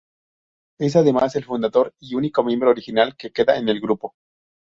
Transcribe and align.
Es 0.79 0.95
además 0.95 1.35
el 1.35 1.45
fundador 1.45 1.93
y 1.99 2.15
único 2.15 2.43
miembro 2.43 2.71
original 2.71 3.15
que 3.15 3.31
queda 3.31 3.57
en 3.57 3.69
el 3.69 3.79
grupo. 3.79 4.15